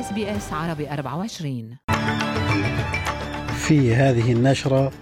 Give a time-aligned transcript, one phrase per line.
[0.00, 1.76] SBS عربي 24
[3.56, 4.92] في هذه النشرة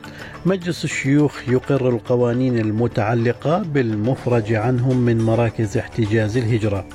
[0.46, 6.86] مجلس الشيوخ يقر القوانين المتعلقة بالمفرج عنهم من مراكز احتجاز الهجرة.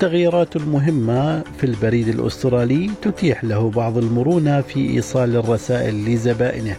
[0.00, 6.76] تغييرات مهمة في البريد الأسترالي تتيح له بعض المرونة في إيصال الرسائل لزبائنه.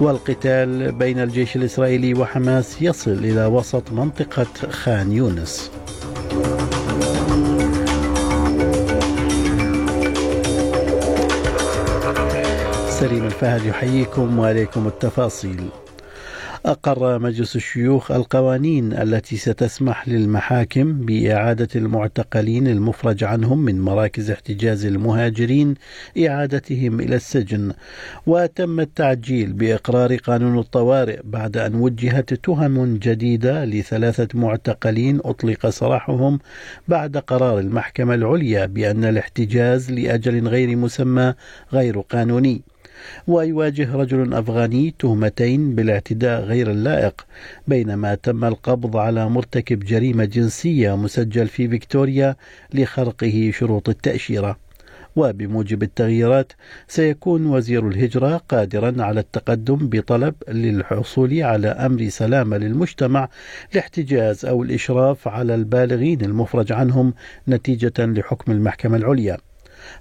[0.00, 5.70] والقتال بين الجيش الإسرائيلي وحماس يصل إلى وسط منطقة خان يونس.
[13.04, 15.68] سليم الفهد يحييكم وعليكم التفاصيل.
[16.66, 25.74] أقر مجلس الشيوخ القوانين التي ستسمح للمحاكم بإعادة المعتقلين المفرج عنهم من مراكز احتجاز المهاجرين
[26.28, 27.72] إعادتهم إلى السجن.
[28.26, 36.38] وتم التعجيل بإقرار قانون الطوارئ بعد أن وجهت تهم جديدة لثلاثة معتقلين أطلق سراحهم
[36.88, 41.34] بعد قرار المحكمة العليا بأن الاحتجاز لأجل غير مسمى
[41.72, 42.73] غير قانوني.
[43.26, 47.26] ويواجه رجل أفغاني تهمتين بالاعتداء غير اللائق
[47.68, 52.36] بينما تم القبض على مرتكب جريمة جنسية مسجل في فيكتوريا
[52.74, 54.64] لخرقه شروط التأشيرة.
[55.16, 56.52] وبموجب التغييرات
[56.88, 63.28] سيكون وزير الهجرة قادرا على التقدم بطلب للحصول على أمر سلامة للمجتمع
[63.74, 67.14] لاحتجاز أو الإشراف على البالغين المفرج عنهم
[67.48, 69.38] نتيجة لحكم المحكمة العليا.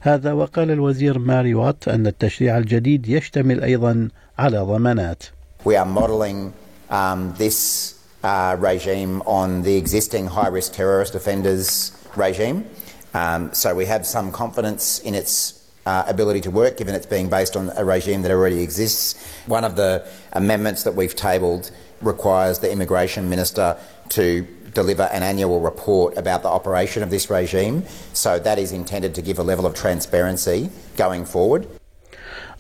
[0.02, 5.24] هذا وقال الوزير ماري وات أن التشريع الجديد يشتمل أيضا على ضمانات
[5.66, 6.54] We are modelling
[6.90, 12.66] um, this uh, regime on the existing high risk terrorist offenders regime.
[13.14, 17.30] Um, so we have some confidence in its uh, ability to work, given it's being
[17.30, 19.16] based on a regime that already exists.
[19.48, 21.72] One of the amendments that we've tabled
[22.06, 23.78] requires the immigration minister
[24.10, 27.84] to deliver an annual report about the operation of this regime.
[28.14, 31.68] So that is intended to give a level of transparency going forward.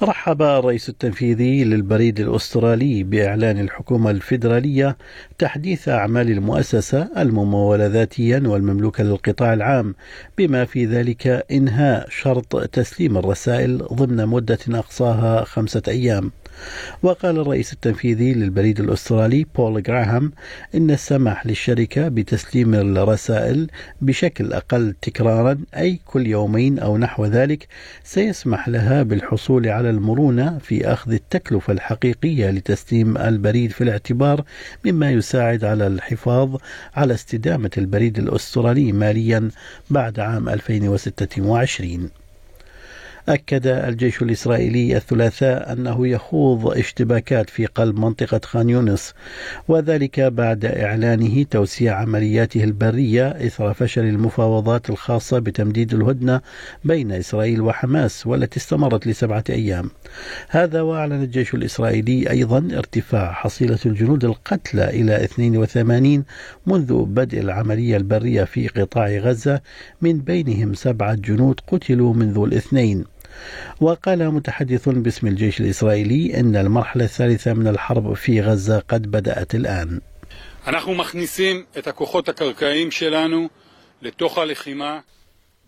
[0.04, 4.98] رحب الرئيس التنفيذي للبريد الأسترالي بإعلان الحكومة الفيدرالية
[5.40, 9.96] تحديث أعمال المؤسسة الممولة ذاتيا والمملوكة للقطاع العام
[10.38, 16.32] بما في ذلك إنهاء شرط تسليم الرسائل ضمن مدة أقصاها خمسة أيام
[17.04, 20.32] وقال الرئيس التنفيذي للبريد الأسترالي بول غراهام
[20.76, 23.68] إن السماح للشركة بتسليم الرسائل
[24.02, 27.68] بشكل أقل تكرارا أي كل يومين أو نحو ذلك
[28.04, 34.44] سيسمح لها بالحصول على المرونة في أخذ التكلفة الحقيقية لتسليم البريد في الاعتبار
[34.86, 36.56] مما يساعد على الحفاظ
[36.96, 39.50] على استدامة البريد الأسترالي ماليا
[39.90, 42.10] بعد عام 2026
[43.30, 49.14] أكد الجيش الإسرائيلي الثلاثاء أنه يخوض اشتباكات في قلب منطقة خان يونس
[49.68, 56.42] وذلك بعد إعلانه توسيع عملياته البرية إثر فشل المفاوضات الخاصة بتمديد الهدنة
[56.84, 59.90] بين إسرائيل وحماس والتي استمرت لسبعة أيام.
[60.50, 66.24] هذا وأعلن الجيش الإسرائيلي أيضا ارتفاع حصيلة الجنود القتلى إلى 82
[66.68, 69.62] منذ بدء العملية البرية في قطاع غزة
[70.02, 73.13] من بينهم سبعة جنود قتلوا منذ الاثنين.
[73.81, 80.01] وقال متحدث باسم الجيش الإسرائيلي أن المرحلة الثالثة من الحرب في غزة قد بدأت الآن
[80.67, 83.49] אנחנו מכניסים את הכוחות הקרקעיים שלנו
[84.03, 84.99] לתוך הלחימה.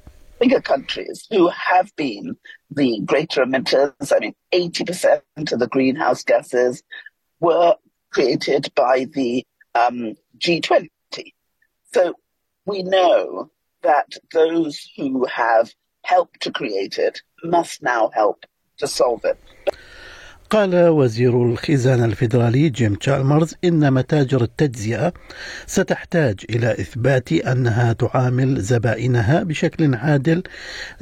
[0.44, 2.36] bigger countries who have been
[2.70, 4.12] the greater emitters.
[4.12, 6.82] I mean, 80% of the greenhouse gases
[7.40, 7.76] were
[8.14, 9.44] created by the
[9.74, 10.88] um, G20.
[11.92, 12.02] So
[12.64, 13.50] we know
[13.82, 15.66] that those who have
[16.02, 18.38] helped to create it must now help
[18.78, 19.38] to solve it.
[20.50, 25.12] قال وزير الخزانة الفيدرالي جيم تشالمرز إن متاجر التجزئة
[25.66, 30.42] ستحتاج إلى إثبات أنها تعامل زبائنها بشكل عادل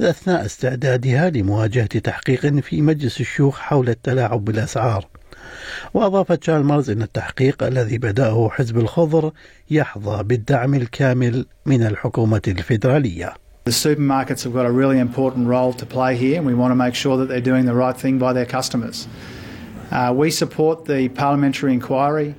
[0.01, 5.07] أثناء استعدادها لمواجهة تحقيق في مجلس الشيوخ حول التلاعب بالأسعار.
[5.93, 9.31] وأضاف تشالمرز أن التحقيق الذي بدأه حزب الخضر
[9.71, 13.33] يحظى بالدعم الكامل من الحكومة الفيدرالية.
[13.65, 16.75] The supermarkets have got a really important role to play here, and we want to
[16.75, 19.07] make sure that they're doing the right thing by their customers.
[19.89, 22.35] Uh, we support the parliamentary inquiry.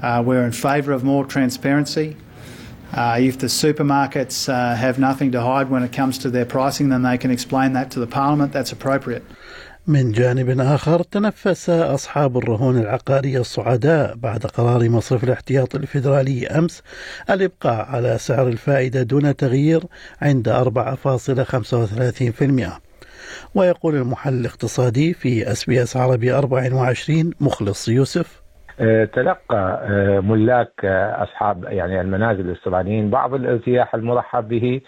[0.00, 2.16] Uh, we're in favour of more transparency.
[2.92, 6.88] Uh, if the supermarkets uh, have nothing to hide when it comes to their pricing,
[6.88, 8.52] then they can explain that to the parliament.
[8.52, 9.24] That's appropriate.
[9.90, 16.82] من جانب آخر تنفس أصحاب الرهون العقارية الصعداء بعد قرار مصرف الاحتياط الفيدرالي أمس
[17.30, 19.80] الإبقاء على سعر الفائدة دون تغيير
[20.22, 22.80] عند 4.35%
[23.54, 28.42] ويقول المحلل الاقتصادي في أس بي أس عربي 24 مخلص يوسف.
[29.14, 29.82] تلقى
[30.22, 30.84] ملاك
[31.14, 34.80] أصحاب يعني المنازل الاستراليين بعض الارتياح المرحب به.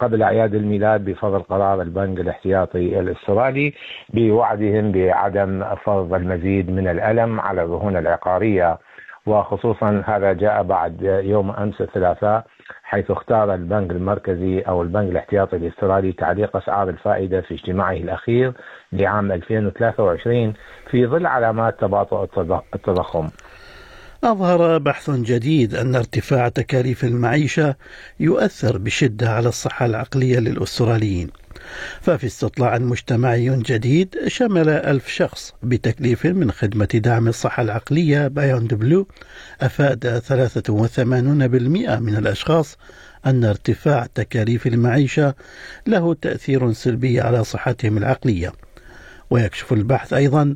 [0.00, 3.74] قبل أعياد الميلاد بفضل قرار البنك الاحتياطي الأسترالي
[4.14, 8.78] بوعدهم بعدم فرض المزيد من الألم على الرهون العقارية
[9.26, 12.44] وخصوصا هذا جاء بعد يوم أمس الثلاثاء
[12.82, 18.52] حيث اختار البنك المركزي أو البنك الاحتياطي الأسترالي تعليق أسعار الفائدة في اجتماعه الأخير
[18.92, 20.52] لعام 2023
[20.90, 22.22] في ظل علامات تباطؤ
[22.74, 23.28] التضخم.
[24.24, 27.76] أظهر بحث جديد أن ارتفاع تكاليف المعيشة
[28.20, 31.30] يؤثر بشدة على الصحة العقلية للأستراليين.
[32.00, 39.06] ففي استطلاع مجتمعي جديد شمل ألف شخص بتكليف من خدمة دعم الصحة العقلية بايوند بلو
[39.60, 42.78] أفاد 83% من الأشخاص
[43.26, 45.34] أن ارتفاع تكاليف المعيشة
[45.86, 48.52] له تأثير سلبي على صحتهم العقلية.
[49.32, 50.54] ويكشف البحث أيضا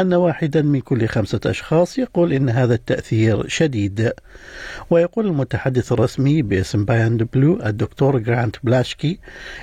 [0.00, 4.12] أن واحدا من كل خمسة أشخاص يقول إن هذا التأثير شديد
[4.90, 9.18] ويقول المتحدث الرسمي باسم Beyond Blue الدكتور جرانت بلاشكي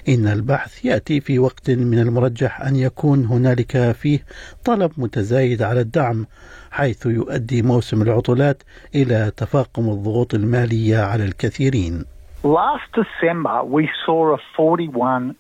[0.10, 4.20] إن البحث يأتي في وقت من المرجح أن يكون هنالك فيه
[4.66, 6.26] طلب متزايد على الدعم
[6.72, 8.64] حيث يؤدي موسم العطلات
[8.96, 12.06] إلى تفاقم الضغوط المالية على الكثيرين
[12.44, 15.34] Last December, we saw a 41%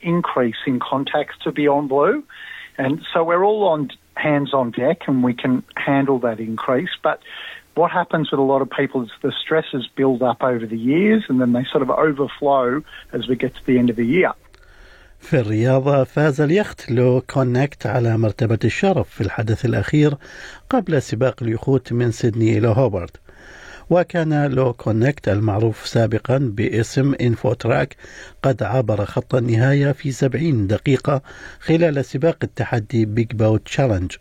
[0.00, 2.22] increase in contacts to Beyond Blue.
[2.77, 6.89] And so we're all on hands on deck and we can handle that increase.
[7.01, 7.19] But
[7.75, 11.23] what happens with a lot of people is the stresses build up over the years
[11.29, 14.33] and then they sort of overflow as we get to the end of the year.
[15.19, 20.13] في الرياضة فاز اليخت لو كونكت على مرتبة الشرف في الحدث الأخير
[20.69, 23.19] قبل سباق اليخوت من سيدني إلى هوبرت
[23.90, 27.96] وكان LawConnect المعروف سابقا باسم InfoTrack
[28.42, 31.22] قد عبر خط النهاية في 70 دقيقة
[31.60, 34.12] خلال سباق التحدي Big Boat Challenge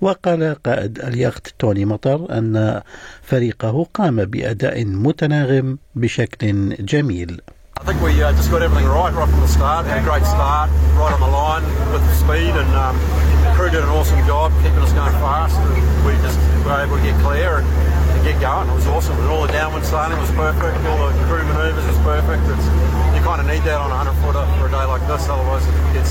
[0.00, 2.82] وقال قائد اليخت توني مطر أن
[3.22, 7.40] فريقه قام بأداء متناغم بشكل جميل
[7.78, 9.84] I think we uh, just got everything right right from the start.
[9.84, 11.62] Had a great start, right on the line
[11.92, 12.96] with the speed, and um,
[13.44, 15.56] the crew did an awesome job keeping us going fast.
[15.60, 17.95] And we just were able to get clear and
[18.26, 18.68] get going.
[18.68, 19.16] It was awesome.
[19.22, 20.76] And all the downwind sailing was perfect.
[20.90, 22.42] All the crew manoeuvres was perfect.
[22.52, 22.66] It's,
[23.14, 25.64] you kind of need that on a 100 footer for a day like this, otherwise
[25.70, 26.10] it gets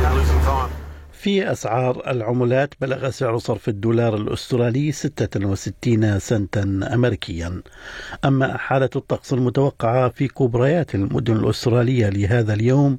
[0.00, 0.70] you're losing time.
[1.12, 6.62] في أسعار العملات بلغ سعر صرف الدولار الأسترالي 66 سنتا
[6.94, 7.62] أمريكيا
[8.24, 12.98] أما حالة الطقس المتوقعة في كبريات المدن الأسترالية لهذا اليوم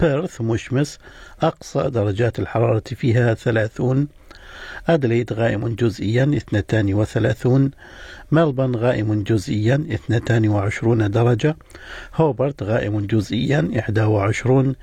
[0.00, 0.98] بيرث مشمس
[1.42, 4.08] أقصى درجات الحرارة فيها 30
[4.88, 7.70] أدليد غائم جزئيا 32
[8.32, 11.56] ملبن غائم جزئيا 22 درجة
[12.14, 14.74] هوبرت غائم جزئيا 21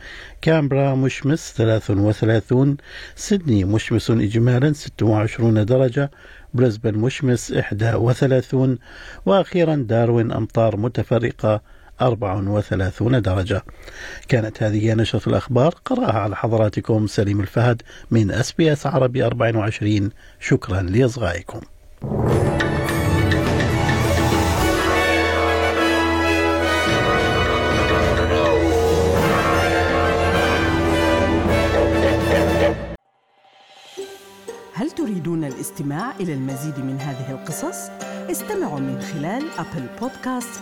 [0.41, 2.77] كامبرا مشمس 33
[3.15, 6.11] سيدني مشمس إجمالا 26 درجة
[6.53, 8.77] بريسبن مشمس 31
[9.25, 11.61] وأخيرا داروين أمطار متفرقة
[12.01, 13.63] 34 درجة.
[14.27, 20.09] كانت هذه نشرة الأخبار قرأها على حضراتكم سليم الفهد من أس بي أس عربي 24
[20.39, 21.61] شكرا لإصغائكم.
[34.73, 37.89] هل تريدون الاستماع إلى المزيد من هذه القصص؟
[38.31, 40.61] استمعوا من خلال Apple Podcast،